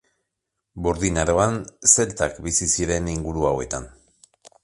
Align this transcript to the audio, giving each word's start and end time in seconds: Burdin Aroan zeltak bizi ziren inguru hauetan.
Burdin 0.87 1.19
Aroan 1.23 1.59
zeltak 1.91 2.41
bizi 2.47 2.71
ziren 2.77 3.13
inguru 3.13 3.47
hauetan. 3.51 3.89